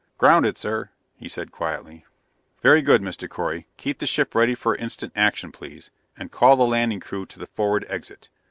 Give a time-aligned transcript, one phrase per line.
[0.17, 2.05] "Grounded, sir," he said quietly.
[2.63, 3.29] "Very good, Mr.
[3.29, 3.67] Correy.
[3.77, 7.45] Keep the ship ready for instant action, please, and call the landing crew to the
[7.45, 8.27] forward exit.